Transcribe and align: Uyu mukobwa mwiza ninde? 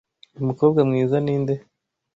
Uyu 0.35 0.47
mukobwa 0.49 0.79
mwiza 0.89 1.15
ninde? 1.25 1.55